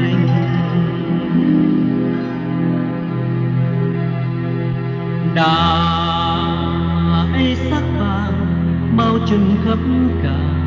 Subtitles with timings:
[0.00, 0.26] linh
[5.34, 5.54] đã
[7.32, 8.46] ấy sắc vàng
[8.96, 9.78] bao trùm khắp
[10.22, 10.61] cả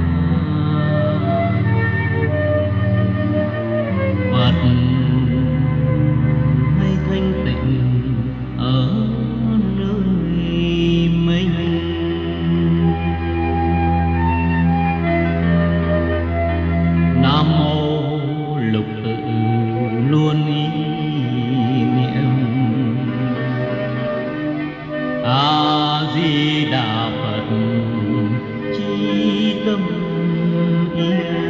[29.66, 31.45] tâm.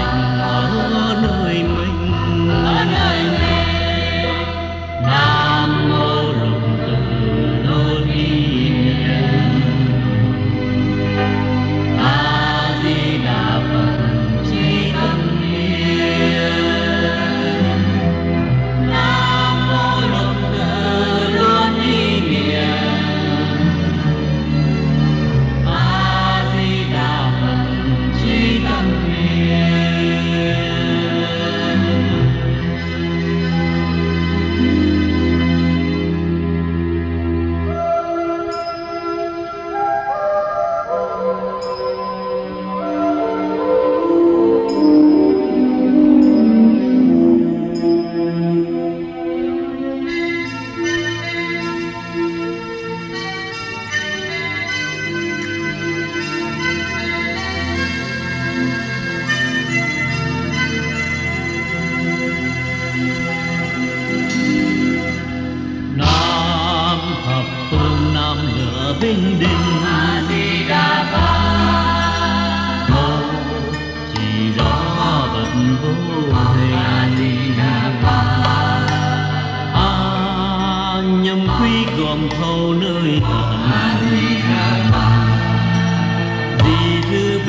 [0.00, 1.79] anh ở nơi mà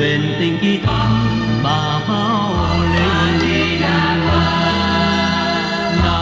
[0.02, 1.10] venting kitan
[1.62, 2.50] bahao
[6.02, 6.18] na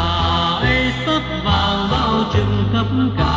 [0.61, 2.87] ấy sắc vàng bao trừng khắp
[3.19, 3.30] cả